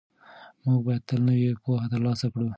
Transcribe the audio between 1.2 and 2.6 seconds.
نوې پوهه ترلاسه کړو.